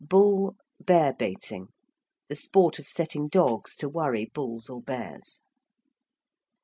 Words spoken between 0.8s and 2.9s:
bear baiting~: the sport of